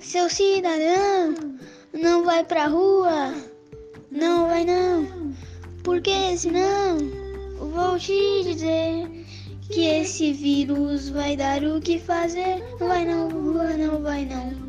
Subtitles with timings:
[0.00, 1.34] seu cidadão,
[1.92, 3.34] não vai pra rua,
[4.10, 5.32] não vai não,
[5.82, 7.26] porque senão
[7.76, 9.08] vou te dizer
[9.70, 12.64] que esse vírus vai dar o que fazer.
[12.80, 14.65] Não vai não, rua não vai não.